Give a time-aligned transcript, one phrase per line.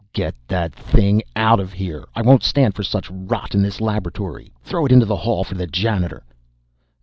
[0.13, 2.05] "Get that thing out of here!
[2.15, 4.51] I won't stand for such rot in this laboratory.
[4.63, 6.23] Throw it into the hall for the janitor!"